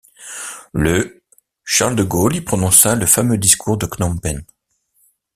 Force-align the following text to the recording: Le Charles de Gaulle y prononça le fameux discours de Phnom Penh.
Le 0.73 1.21
Charles 1.63 1.95
de 1.95 2.01
Gaulle 2.01 2.35
y 2.37 2.41
prononça 2.41 2.95
le 2.95 3.05
fameux 3.05 3.37
discours 3.37 3.77
de 3.77 3.85
Phnom 3.85 4.17
Penh. 4.17 4.41